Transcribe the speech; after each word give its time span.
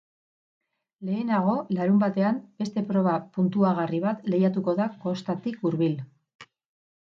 Lehenago, 1.09 1.51
larunbatean, 1.79 2.39
beste 2.63 2.83
proba 2.93 3.13
puntuagarri 3.37 4.01
bat 4.07 4.25
lehiatuko 4.35 4.75
da 4.81 4.89
kostatik 5.05 5.63
hurbil. 5.69 5.97